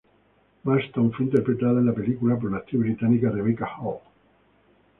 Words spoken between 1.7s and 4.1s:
en la película por la actriz británica Rebecca Hall.